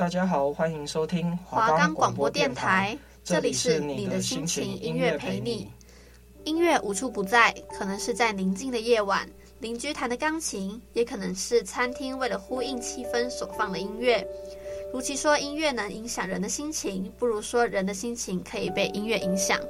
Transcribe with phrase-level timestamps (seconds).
[0.00, 5.70] 大家好，欢迎收听华冈广播电台，这里是你的心情音乐陪你。
[6.44, 9.28] 音乐无处不在，可能是在宁静的夜晚，
[9.58, 14.26] 邻居弹的钢琴，也可能是餐厅为了呼应气氛所放的音乐。
[14.90, 19.60] 如其说音乐能影响人的心情，不如说人的心情可以被音乐影响。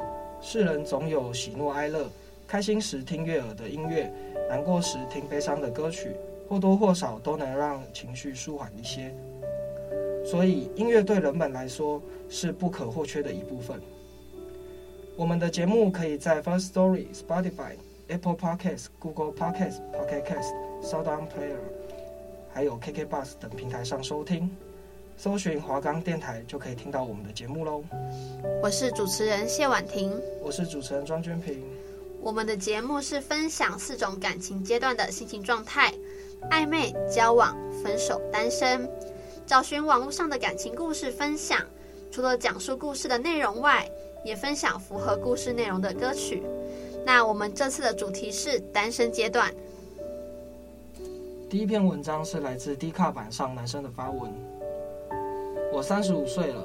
[0.40, 2.08] 世人总有喜怒哀乐，
[2.46, 4.08] 开心时听悦耳的音乐，
[4.48, 6.12] 难过时听悲伤的歌曲，
[6.48, 9.12] 或多或少都能让情绪舒缓一些。
[10.30, 13.80] 所以，音乐对人们来说是不可或缺的一部分。
[15.16, 17.72] 我们的节目可以在 First Story、Spotify、
[18.06, 20.52] Apple Podcasts、Google Podcasts、Pocket Casts、
[20.84, 21.58] SoundOn Player，
[22.54, 24.48] 还有 KK Bus 等平台上收听。
[25.16, 27.82] 搜寻华冈电台就可以听到我们的节目喽。
[28.62, 31.60] 我是主持人谢婉婷，我是主持人庄娟平。
[32.20, 35.92] 我们的节目是分享四种感情阶段的心情状态：
[36.52, 38.88] 暧昧、交往、分手、单身。
[39.50, 41.66] 找寻网络上的感情故事分享，
[42.12, 43.84] 除了讲述故事的内容外，
[44.24, 46.40] 也分享符合故事内容的歌曲。
[47.04, 49.52] 那我们这次的主题是单身阶段。
[51.48, 54.32] 第一篇文章是来自 D 卡板上男生的发文。
[55.72, 56.64] 我三十五岁了，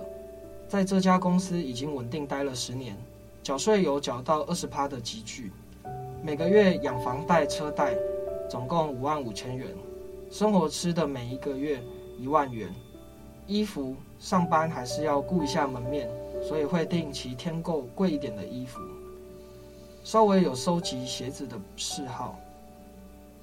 [0.67, 2.95] 在这家公司已经稳定待了十年，
[3.41, 5.51] 缴税有缴到二十趴的积聚，
[6.21, 7.97] 每个月养房贷、车贷，
[8.47, 9.69] 总共五万五千元，
[10.29, 11.81] 生活吃的每一个月。
[12.19, 12.73] 一万元，
[13.47, 16.09] 衣服上班还是要顾一下门面，
[16.47, 18.79] 所以会定期添购贵一点的衣服。
[20.03, 22.39] 稍微有收集鞋子的嗜好，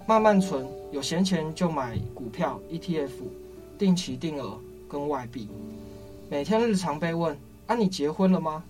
[0.07, 3.11] 慢慢存，有闲钱就买股票、ETF、
[3.79, 4.59] 定期定额
[4.89, 5.49] 跟外币。
[6.31, 7.37] 每天日常被问：
[7.67, 8.65] 啊，你结婚了吗？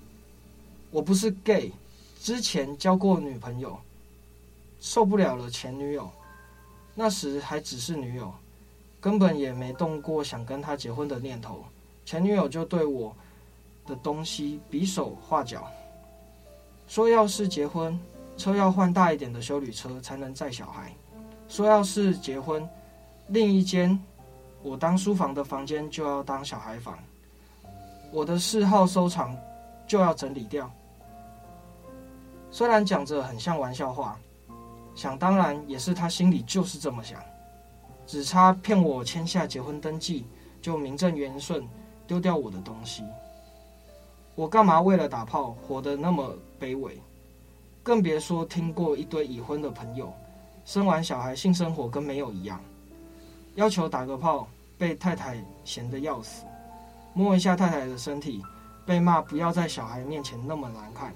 [0.91, 1.73] 我不是 gay，
[2.19, 3.79] 之前交过女朋友，
[4.81, 6.11] 受不了了前女友，
[6.95, 8.33] 那时还只是女友。
[9.03, 11.65] 根本也没动过想跟他结婚的念头，
[12.05, 13.13] 前女友就对我
[13.85, 15.69] 的东西比手画脚，
[16.87, 17.99] 说要是结婚，
[18.37, 20.93] 车要换大一点的休旅车才能载小孩，
[21.49, 22.67] 说要是结婚，
[23.27, 24.01] 另一间
[24.63, 26.97] 我当书房的房间就要当小孩房，
[28.13, 29.37] 我的嗜好收藏
[29.85, 30.71] 就要整理掉。
[32.53, 34.17] 虽然讲着很像玩笑话，
[34.95, 37.21] 想当然也是他心里就是这么想。
[38.13, 40.27] 只差骗我签下结婚登记，
[40.61, 41.67] 就名正言顺
[42.07, 43.03] 丢掉我的东西。
[44.35, 47.01] 我干嘛为了打炮活得那么卑微？
[47.83, 50.13] 更别说听过一堆已婚的朋友，
[50.67, 52.61] 生完小孩性生活跟没有一样，
[53.55, 54.47] 要求打个炮
[54.77, 56.45] 被太太嫌得要死，
[57.15, 58.43] 摸一下太太的身体
[58.85, 61.15] 被骂不要在小孩面前那么难看，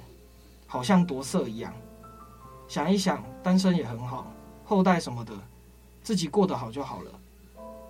[0.67, 1.75] 好像夺色一样。
[2.67, 4.33] 想一想，单身也很好，
[4.65, 5.34] 后代什么的。
[6.06, 7.11] 自己过得好就好了。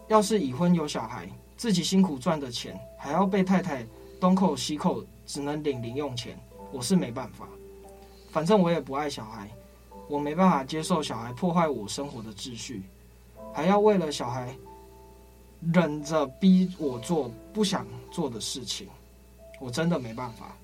[0.09, 3.87] 要是已婚有小孩，自己辛苦赚的钱还要被太太
[4.19, 6.35] 东扣西扣，只能领零用钱，
[6.73, 7.47] 我是没办法。
[8.31, 9.51] 反正我也不爱小孩，
[10.09, 12.85] 我没办法接受小孩破坏我生活的秩序，
[13.53, 14.57] 还要为了小孩
[15.75, 18.89] 忍着逼我做不想做的事情，
[19.61, 20.57] 我真的没办法。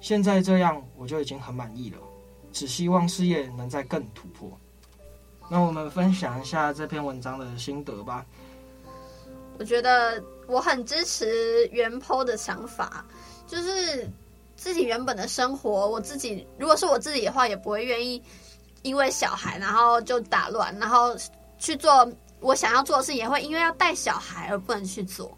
[0.00, 1.98] 现在这样我就已经很满意了，
[2.54, 4.50] 只希望事业能再更突破。
[5.50, 8.24] 那我们分享一下这篇文章的心得吧。
[9.58, 13.04] 我觉得我很支持原 po 的想法，
[13.46, 14.08] 就是
[14.56, 18.22] 自己原本的生活，我自己如果是我自己的话，也不会愿意
[18.82, 21.16] 因为小孩然后就打乱，然后
[21.58, 22.06] 去做
[22.40, 25.36] 我想要做的事，也会因为要带小孩而不能去做。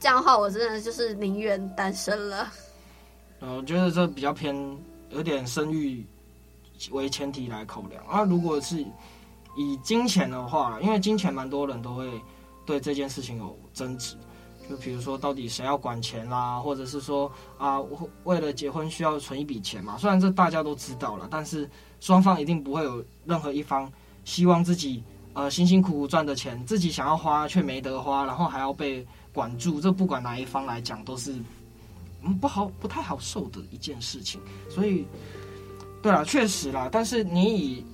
[0.00, 2.50] 这样的话，我真的就是宁愿单身了。
[3.38, 4.56] 呃，我觉得这比较偏
[5.10, 6.04] 有点生育
[6.90, 8.84] 为前提来考量啊，如果是。
[9.56, 12.08] 以金钱的话，因为金钱蛮多人都会
[12.64, 14.16] 对这件事情有争执，
[14.68, 17.80] 就比如说到底谁要管钱啦，或者是说啊，
[18.24, 19.98] 为了结婚需要存一笔钱嘛。
[19.98, 21.68] 虽然这大家都知道了，但是
[22.00, 23.90] 双方一定不会有任何一方
[24.24, 25.02] 希望自己
[25.34, 29.80] 呃辛辛苦苦赚的钱自己想要花却没得花，然后还要被管住。
[29.80, 31.34] 这不管哪一方来讲都是
[32.22, 34.40] 嗯不好不太好受的一件事情。
[34.70, 35.06] 所以，
[36.00, 37.84] 对啦，确实啦，但是你以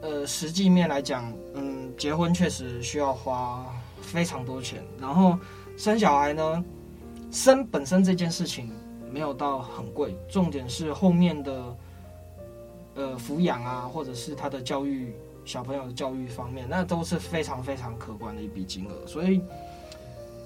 [0.00, 3.66] 呃，实际面来讲，嗯，结婚确实需要花
[4.02, 5.38] 非常多钱，然后
[5.78, 6.64] 生小孩呢，
[7.30, 8.70] 生本身这件事情
[9.10, 11.76] 没有到很贵，重点是后面的
[12.94, 15.14] 呃抚养啊，或者是他的教育
[15.44, 19.06] 小朋友的教育方面，那都是非常非常可观的一笔金额。
[19.06, 19.40] 所以，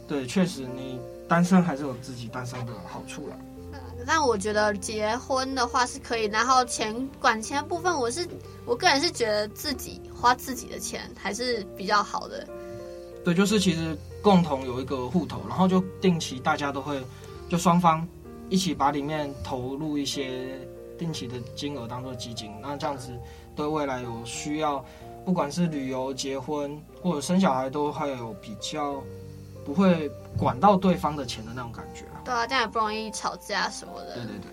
[0.07, 3.37] 对，确实你单身还是有自己单身的好处啦。
[4.07, 8.27] 但我觉得结婚的话是可以，然后钱管钱的部分，我是
[8.65, 12.47] 我个人是觉得自己花自己的钱还是比较好的。
[13.25, 17.03] 对，就是其实共同有一个户头，然后就定期大家都会，
[17.49, 18.07] 就双方
[18.49, 20.59] 一起把里面投入一些
[20.97, 23.13] 定期的金额当做基金，那这样子
[23.55, 24.83] 对未来有需要，
[25.25, 29.03] 不管是旅游、结婚或者生小孩，都还有比较
[29.69, 32.07] 不会管到对方的钱的那种感觉。
[32.25, 34.15] 对啊，这样也不容易吵架什么的。
[34.15, 34.51] 对对对。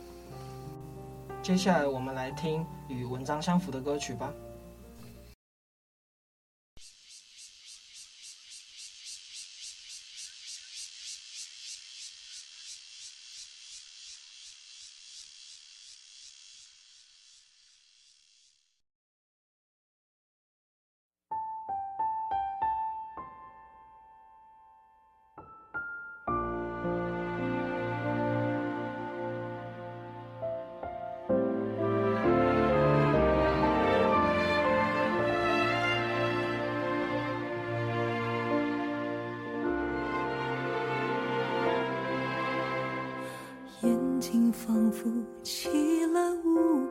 [1.42, 4.30] 接下来我们来听与文章相符的歌曲吧。
[45.44, 46.88] 起了雾，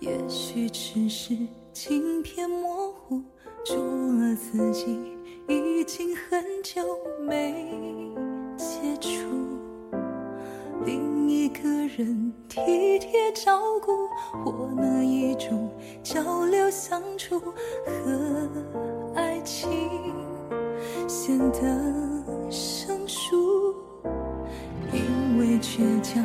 [0.00, 1.36] 也许只是
[1.72, 3.22] 镜片模糊，
[3.64, 4.98] 除了自己，
[5.48, 7.68] 已经很久没
[8.56, 9.10] 接触。
[10.84, 14.08] 另一个人体贴照顾，
[14.44, 15.70] 或那一种
[16.02, 18.48] 交流相处和
[19.14, 19.70] 爱情，
[21.06, 23.74] 显得生疏。
[24.92, 26.22] 因为倔强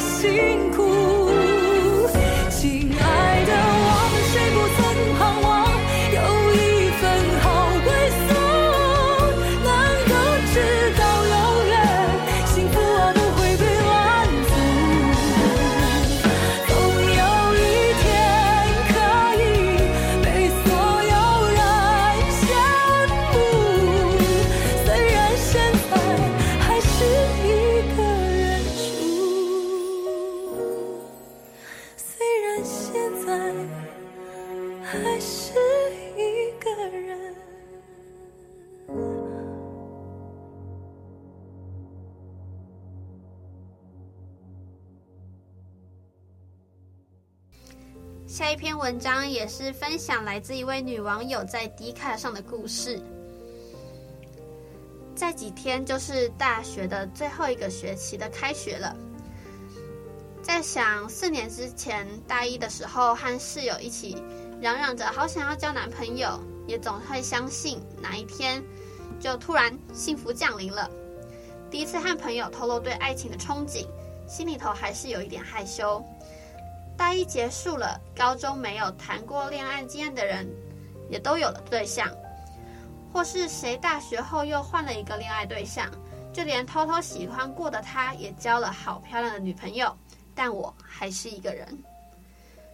[0.00, 1.07] 辛苦。
[49.72, 53.00] 分享来自一位女网友在 Dcard 上的故事。
[55.14, 58.96] 再几天就是大学的最后一个学期的开学了，
[60.42, 64.22] 在想四年之前大一的时候和室友一起
[64.60, 68.62] 嚷嚷着好想要交男朋友，也总会相信哪一天
[69.18, 70.88] 就突然幸福降临了。
[71.68, 73.86] 第一次和朋友透露对爱情的憧憬，
[74.28, 76.00] 心里头还是有一点害羞。
[76.98, 80.46] 大一结束了，高中没有谈过恋爱经验的人，
[81.08, 82.10] 也都有了对象，
[83.12, 85.88] 或是谁大学后又换了一个恋爱对象，
[86.32, 89.96] 就连偷偷喜欢过的他，也交了好漂亮的女朋友，
[90.34, 91.66] 但我还是一个人。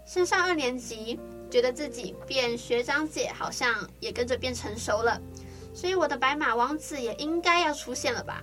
[0.07, 5.21] 升上二年级，觉得自己变学长姐，好像也跟着变成熟了，
[5.75, 8.43] 所以我的白马王子也应该要出现了吧？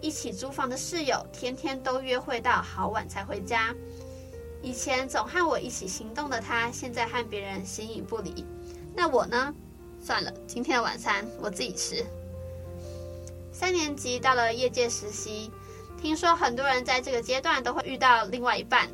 [0.00, 3.74] 一起租房的室友，天天都约会到好晚才回家。
[4.62, 8.44] 以前总和我一起行动的他，现在和别人形影不离。
[8.94, 9.54] 那我呢？
[10.00, 12.04] 算了，今天的晚餐我自己吃。
[13.52, 15.50] 三年级到了业界实习，
[16.00, 18.88] 听说很多人在这个阶段都会遇到另外一半，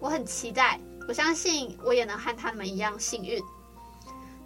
[0.00, 3.40] 我很期待，我相信我也能和他们一样幸运。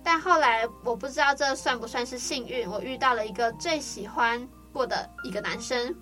[0.03, 5.95] 但后来我不知道这算不算是幸运，我遇到了一个最喜欢过的一个男生。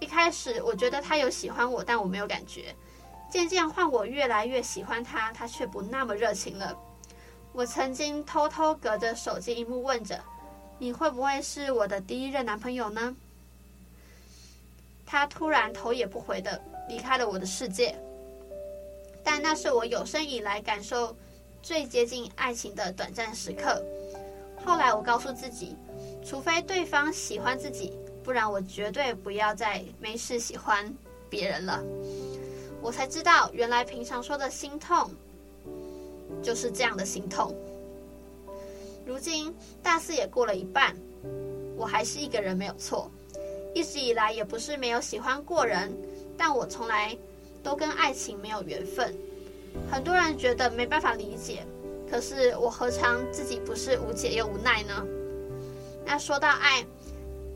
[0.00, 2.74] 一开始我觉得他有喜欢我，但我没有感觉。
[3.28, 6.76] 渐渐换我越来越喜欢他，他却不那么热情了。
[7.52, 10.18] 我曾经偷偷隔着手机萤幕问着
[10.78, 13.16] ：“你会不会是我的第一任男朋友呢？”
[15.06, 17.96] 他突然头也不回的离开了我的世界。
[19.24, 21.16] 但那是我有生以来感受
[21.60, 23.82] 最接近爱情的短暂时刻。
[24.64, 25.76] 后来我告诉自己，
[26.24, 27.92] 除非对方喜欢自己，
[28.22, 30.94] 不然我绝对不要再没事喜欢
[31.28, 31.82] 别人了。
[32.82, 35.10] 我才知道，原来平常说的心痛，
[36.42, 37.54] 就是这样的心痛。
[39.04, 40.96] 如今大四也过了一半，
[41.76, 43.10] 我还是一个人没有错。
[43.74, 45.92] 一直以来也不是没有喜欢过人，
[46.36, 47.16] 但我从来
[47.62, 49.14] 都跟爱情没有缘分。
[49.90, 51.66] 很多人觉得没办法理解，
[52.10, 55.06] 可是我何尝自己不是无解又无奈呢？
[56.04, 56.86] 那说到爱，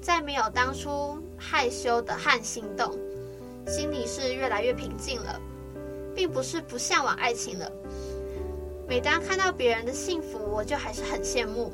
[0.03, 2.95] 再没有当初害羞的和心动。
[3.71, 5.41] 心里是越来越平静了，
[6.13, 7.71] 并不是不向往爱情了。
[8.89, 11.73] 每当看到别人的幸福，我就还是很羡慕。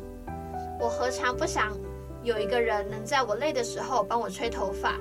[0.79, 1.75] 我何尝不想
[2.23, 5.01] 有一个人能在我累的时候帮我吹头发，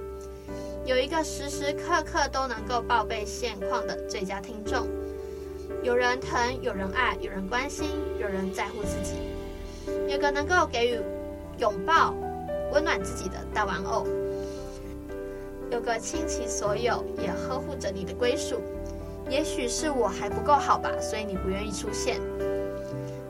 [0.85, 4.87] 有一个时时刻刻都能够报备现况的最佳听众，
[5.83, 7.89] 有人疼，有人爱，有人关心，
[8.21, 9.15] 有人在乎自己，
[10.07, 10.97] 有个能够给予
[11.57, 12.15] 拥抱、
[12.71, 14.07] 温暖自己的大玩偶。
[15.85, 18.59] 个倾其所有，也呵护着你的归属。
[19.29, 22.19] 也许是我还不够好吧，所以你不愿意出现。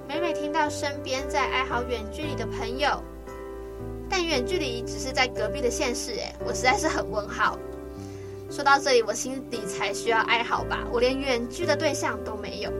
[0.07, 3.03] 每每听到身边在哀嚎远距离的朋友，
[4.09, 7.59] 但远距离只是在隔壁的县市，哎，我实在是很问号。
[8.49, 12.71] 说到这里，我心里才需要哀嚎吧，我连远距的对象都没有。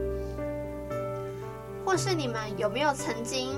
[1.85, 3.51] 或是你们有没有曾经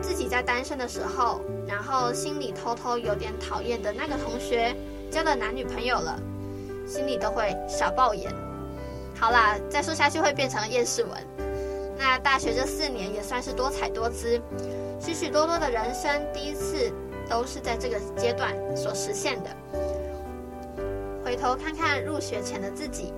[0.00, 4.74] 自己在单身的时候，然后心里偷偷有点讨厌的那个同学？
[5.12, 6.18] 交了男女朋友了，
[6.86, 8.32] 心里都会小爆眼。
[9.14, 11.12] 好啦，再说下去会变成厌世文。
[11.98, 14.40] 那大学这四年也算是多彩多姿，
[14.98, 16.90] 许许多多的人生第一次
[17.28, 19.50] 都是在这个阶段所实现的。
[21.22, 23.12] 回头看看入学前的自己，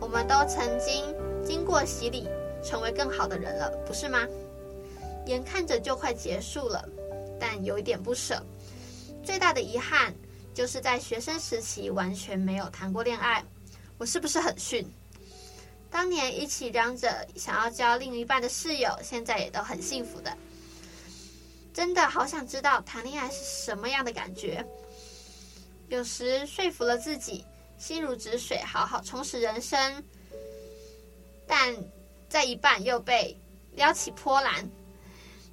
[0.00, 1.04] 我们都曾经
[1.44, 2.30] 经过洗礼，
[2.62, 4.26] 成为更好的人了，不是吗？
[5.26, 6.82] 眼看着就快结束了，
[7.38, 8.42] 但有一点不舍。
[9.22, 10.14] 最大的遗憾。
[10.56, 13.44] 就是在学生时期完全没有谈过恋爱，
[13.98, 14.90] 我是不是很逊？
[15.90, 20.34] 当年一起嚷着想要交另一半的室友，现在也都很幸福的。
[21.74, 24.66] 真的好想知道谈恋爱是什么样的感觉。
[25.88, 27.44] 有时说服了自己，
[27.76, 30.02] 心如止水，好好充实人生，
[31.46, 31.76] 但
[32.30, 33.38] 在一半又被
[33.72, 34.66] 撩起波澜。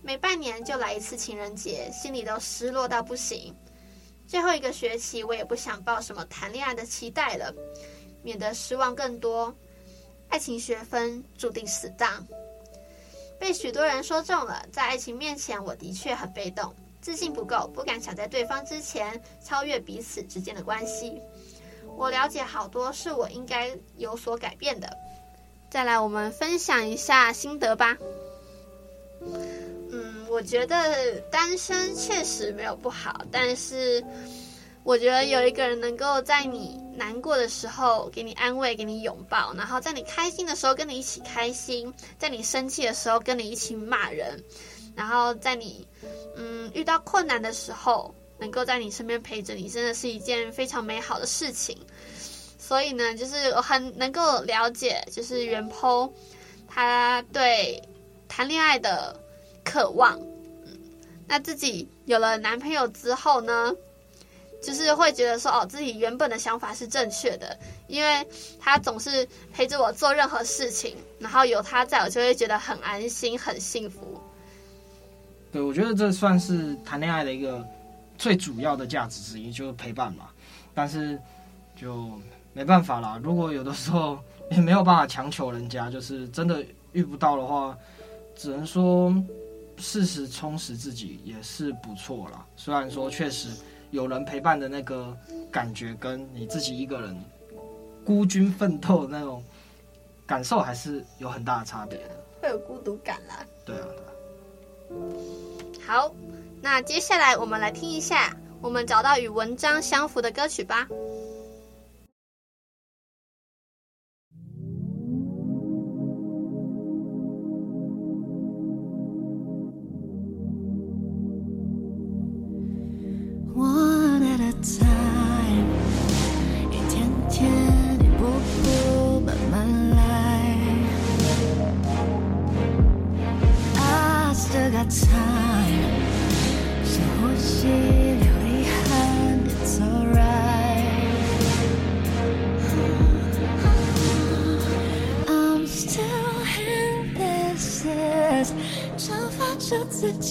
[0.02, 3.54] 每半年就来一次情人节，心里都失落到不行。
[4.34, 7.54] 最后一个学期，我也不想抱什么谈恋爱的期待了，
[8.24, 9.54] 免得失望更多。
[10.28, 12.26] 爱情学分注定死当，
[13.40, 14.66] 被许多人说中了。
[14.72, 21.22] 在爱情面前，我的确很被动，自信不够，不敢想在对方之前超越彼此之间的关系。
[21.96, 24.98] 我了解好多是我应该有所改变的。
[25.70, 27.96] 再来，我们分享一下心得吧。
[30.34, 34.04] 我觉得单身确实没有不好，但是
[34.84, 44.44] 我觉得有一个人能够在你难过的时候给你安慰、给你拥抱，然后在你开心的时候跟你一起开心，在你生气的时候跟你一起骂人，
[44.96, 45.88] 然后在你
[46.36, 51.78] 嗯遇到困难的时候能够在你身边陪着你，真的是一件非常美好的事情。
[52.58, 56.12] 所以呢，就是我很能够了解，就是原 PO
[56.68, 57.80] 他对
[58.28, 59.22] 谈恋爱的。
[59.64, 60.20] 渴望，
[61.28, 63.74] 那自己有了男朋友之后呢，
[64.62, 68.26] 就是会觉得说，哦，自己原本的想法是正确的，因为
[68.60, 74.20] 他总是陪着我做任何事情，然后有他在我就会觉得很安心、很幸福。
[75.52, 77.66] 对，我觉得这算是谈恋爱的一个
[78.18, 80.30] 最主要的价值之一，就是陪伴嘛。
[80.74, 81.20] 但是
[81.76, 82.10] 就
[82.54, 84.18] 没办法啦，如果有的时候
[84.52, 87.78] 也没有办法强求人家，就是真的遇不到的话，
[88.36, 89.14] 只能说。
[89.84, 92.48] 适时充实自己也是不错啦。
[92.56, 93.50] 虽然说确实
[93.92, 95.16] 有人陪伴的那个
[95.52, 97.22] 感觉，跟你自己一个人
[98.06, 99.44] 孤军奋斗的那种
[100.26, 102.16] 感受还是有很大的差别的。
[102.42, 103.46] 会有孤独感啦。
[103.66, 103.88] 对啊，
[104.90, 105.04] 对啊。
[105.86, 106.16] 好，
[106.62, 110.88] 那接下来我们来听一下我们找到与文章相符的歌曲吧。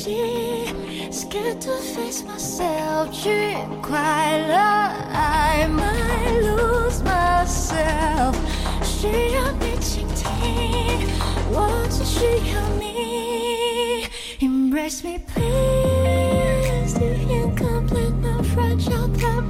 [0.03, 4.57] Scared to face myself，去快乐
[5.13, 8.35] ，I might lose myself，
[8.83, 11.07] 需要你倾听，
[11.53, 14.09] 我只需要你
[14.41, 16.95] ，embrace me please.
[16.99, 19.42] The incomplete, my fragile time。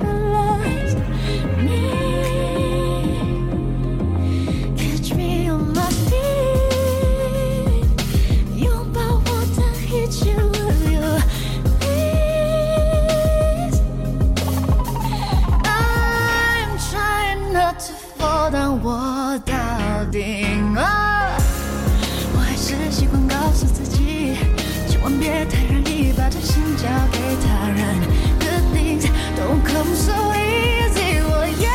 [25.19, 28.01] 别太容易把真心交给他人
[28.39, 31.69] good things don't come so easy 我也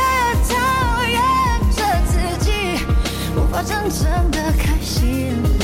[0.48, 1.20] 讨厌
[1.76, 2.50] 这自己
[3.36, 5.57] 无法真正的开心。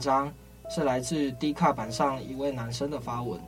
[0.00, 0.32] 章
[0.70, 3.38] 是来自 D 卡板上一位男生的发文，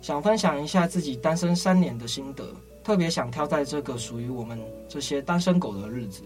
[0.00, 2.46] 想分享一下自己单身三年的心得，
[2.84, 6.22] 特别想挑在这个属于我们这些单身狗的日子。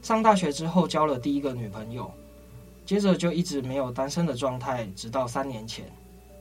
[0.00, 2.10] 上大学之后交了第一个女朋友，
[2.86, 5.84] 接着就一直没有单身的状态，直到三年前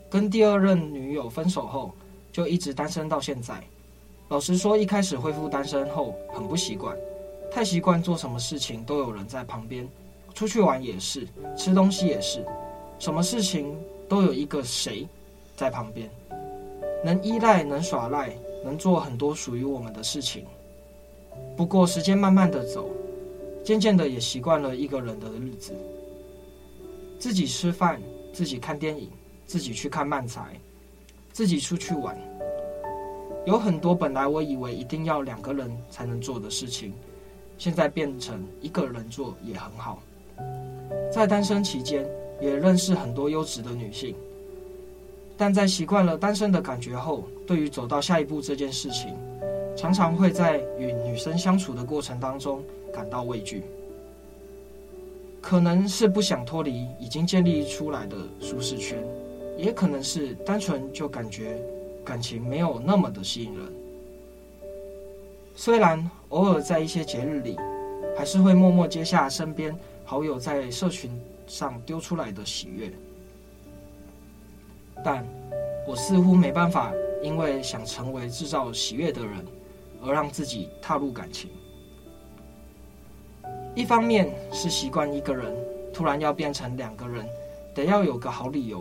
[0.09, 1.93] 跟第二任女友分手后，
[2.31, 3.61] 就一直单身到现在。
[4.29, 6.95] 老实说，一开始恢复单身后很不习惯，
[7.51, 9.85] 太习惯做什么事情都有人在旁边。
[10.33, 12.45] 出去玩也是，吃东西也是，
[12.97, 13.75] 什么事情
[14.07, 15.07] 都有一个谁
[15.55, 16.09] 在旁边，
[17.03, 20.45] 能依赖，能耍赖，能做很多属于我们的事情。
[21.55, 22.89] 不过时间慢慢的走，
[23.63, 25.73] 渐渐的也习惯了一个人的日子，
[27.17, 29.09] 自己吃饭，自己看电影，
[29.45, 30.59] 自己去看漫才，
[31.33, 32.17] 自己出去玩。
[33.45, 36.93] 有很多本来我以为一定要两个人才能做的事情，
[37.57, 40.01] 现在变成一个人做也很好。
[41.11, 42.07] 在单身期间，
[42.39, 44.15] 也认识很多优质的女性，
[45.35, 49.15] 但在习惯了单身的感觉后，对于走到下一步这件事情，
[49.75, 53.63] 常常会在与女生相处的过程当中感到畏惧。
[55.41, 58.97] 可能是不想脱离已经建立出来的舒适圈，
[59.57, 61.57] 也可能是单纯就感觉
[62.03, 63.65] 感情没有那么的吸引人。
[65.55, 67.57] 虽然偶尔在一些节日里，
[68.17, 69.73] 还是会默默接下身边。
[70.09, 71.11] 好友在社群
[71.45, 72.91] 上丢出来的喜悦，
[75.05, 75.23] 但
[75.87, 76.91] 我似乎没办法，
[77.21, 79.45] 因为想成为制造喜悦的人，
[80.03, 81.51] 而让自己踏入感情。
[83.75, 85.55] 一方面是习惯一个人，
[85.93, 87.23] 突然要变成两个人，
[87.75, 88.79] 得要有个好理由；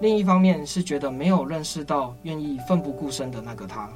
[0.00, 3.92] 另一方面是觉得没有认识到愿意奋不顾身的那个他，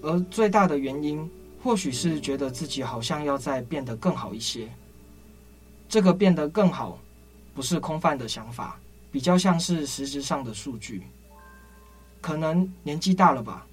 [0.00, 1.30] 而最大的原因。
[1.62, 4.68] 或许是觉得自己好像要再变得更好一些，
[5.88, 6.98] 这个变得更好，
[7.54, 8.80] 不是空泛的想法，
[9.12, 11.02] 比较像是实质上的数据。
[12.20, 13.66] 可能年纪大了吧，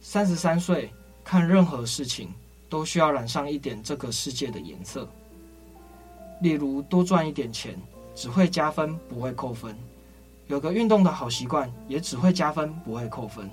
[0.00, 0.92] 三十三岁，
[1.22, 2.32] 看任何事情
[2.68, 5.08] 都需要染上一点这个世界的颜色。
[6.40, 7.80] 例如多赚一点钱，
[8.16, 9.72] 只会加分不会扣分；
[10.48, 13.48] 有个运动的好习惯，也只会加分不会扣分。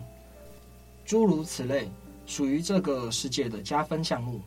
[1.06, 1.88] 诸如此类。
[2.26, 4.42] 属于这个世界的加分项目，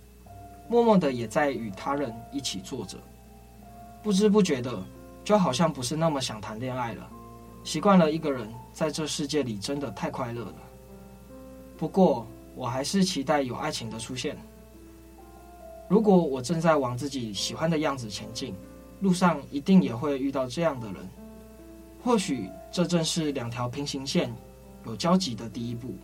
[0.69, 2.97] 默默的也在与他人一起做着，
[4.03, 4.83] 不知不觉的，
[5.25, 7.09] 就好像不是那么想谈恋爱了。
[7.65, 10.55] 习惯了一个人在这世界里，真的太快乐了。
[11.77, 14.37] 不过，我还是期待有爱情的出现。
[15.89, 18.55] 如果我正在往自己喜欢的样子前进，
[19.01, 21.09] 路上一定也会遇到这样的人。
[22.03, 24.33] 或许这正是两条平行线
[24.85, 25.95] 有交集的第一步。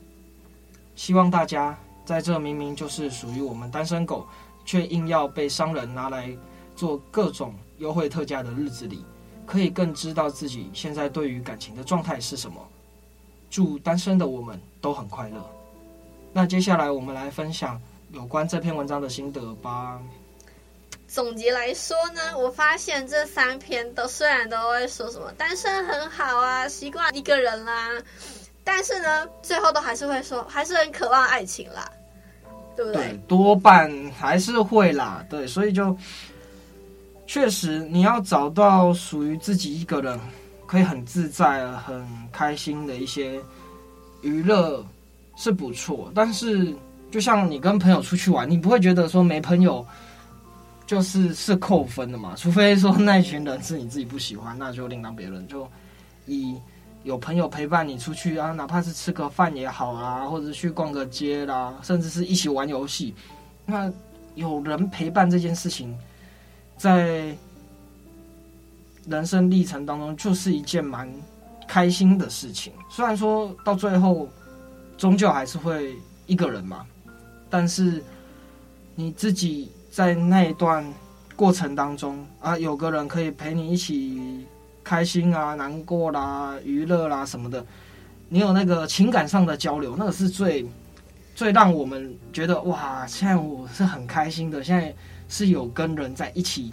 [0.94, 4.26] 希望大家在这明明就是属于我们单身狗，
[4.64, 6.36] 却硬要被商人拿来
[6.76, 9.04] 做各种优惠特价的日子里，
[9.46, 12.60] 可以更知道自己现在对于感情的状态是什么。
[13.50, 15.44] 祝单身的我们都很快乐。
[16.32, 20.00] 那接下来我们来分享有关这篇文章的心得吧。
[21.06, 27.90] 总结来说呢，我发现这三篇都虽然都会说什么单身很好啊，习惯一个人啦。
[28.64, 31.90] 但是呢，最后都还是会说，还是很渴望爱情啦，
[32.76, 33.08] 对不对？
[33.08, 35.24] 对，多半还是会啦。
[35.28, 35.96] 对，所以就
[37.26, 40.18] 确实你要找到属于自己一个人
[40.64, 43.40] 可以很自在、很开心的一些
[44.22, 44.84] 娱乐
[45.34, 46.12] 是不错。
[46.14, 46.72] 但是，
[47.10, 49.84] 就像你跟朋友出去玩，你不会觉得说没朋友
[50.86, 52.34] 就是是扣分的嘛？
[52.36, 55.44] 除非说那群人是你自己不喜欢，那就另当别论。
[55.48, 55.68] 就
[56.26, 56.56] 以。
[57.04, 63.12] 有朋友陪伴你出去啊，哪怕是吃个饭也好啊，或者去逛个街啦，甚至是一起玩游戏。
[63.66, 63.92] 那
[64.36, 65.98] 有人陪伴这件事情，
[66.76, 67.36] 在
[69.06, 71.12] 人生历程当中就是一件蛮
[71.66, 72.72] 开心的事情。
[72.88, 74.28] 虽然说到最后，
[74.96, 76.86] 终究还是会一个人嘛，
[77.50, 78.00] 但是
[78.94, 80.86] 你自己在那一段
[81.34, 84.46] 过程当中啊，有个人可以陪你一起。
[84.84, 87.64] 开心啊，难过啦，娱乐啦什么的，
[88.28, 90.66] 你有那个情感上的交流，那个是最
[91.34, 94.94] 最让我们觉得哇，现在我是很开心的，现在
[95.28, 96.72] 是有跟人在一起，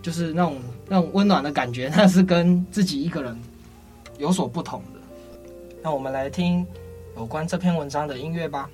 [0.00, 0.56] 就是那种
[0.88, 3.38] 那种温暖的感觉，那是跟自己一个人
[4.18, 5.00] 有所不同的。
[5.82, 6.66] 那我们来听
[7.16, 8.68] 有关这篇文章的音乐吧。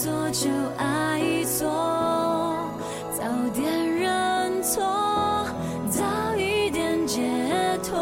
[0.00, 1.68] 爱错就爱错
[3.12, 4.80] 早点认错
[5.90, 7.20] 早一点解
[7.84, 8.00] 脱。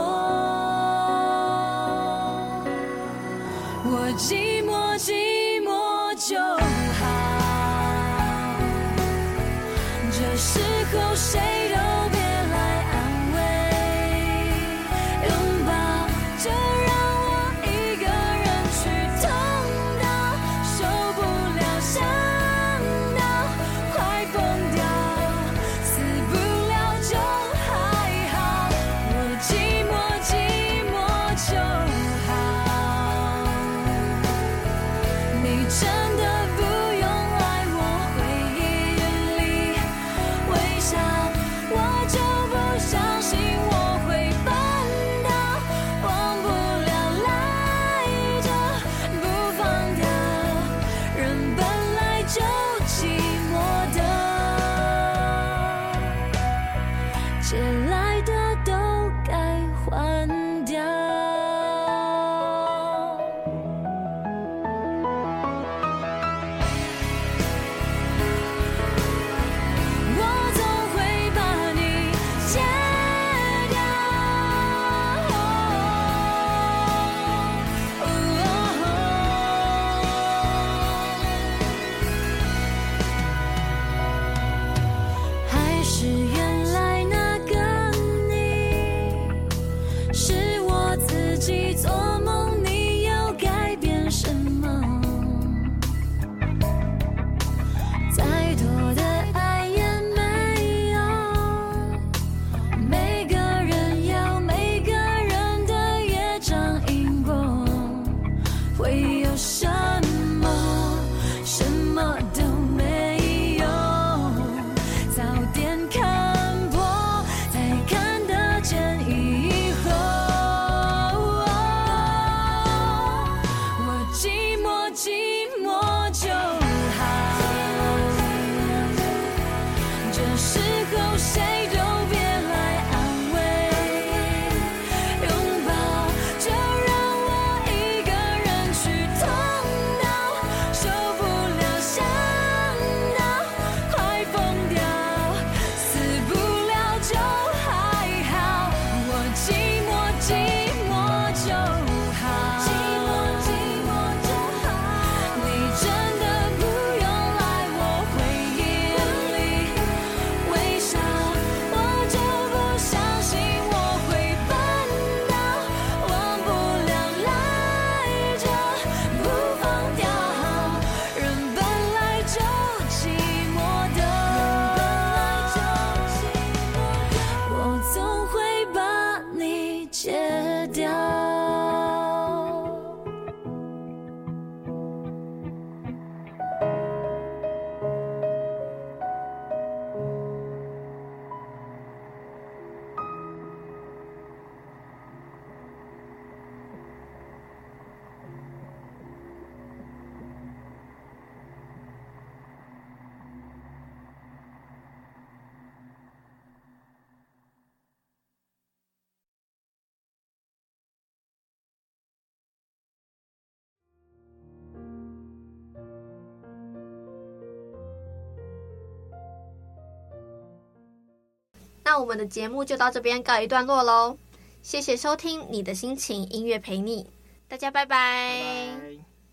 [221.89, 224.19] 那我们的节目就到这边告一段落喽，
[224.63, 227.05] 谢谢收听《你的心情音乐陪你》，
[227.49, 228.88] 大家拜拜。